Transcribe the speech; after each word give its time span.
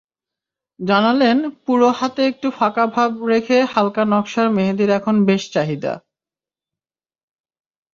জানালেন, 0.79 1.37
পুরো 1.65 1.89
হাতে 1.99 2.21
একটু 2.25 2.47
ফাঁকাভাব 2.51 3.11
রেখে 3.25 3.57
হালকা 3.73 4.03
নকশার 4.05 4.47
মেহেদির 4.49 4.89
এখন 4.89 5.15
বেশ 5.25 5.43
চাহিদা। 5.53 5.93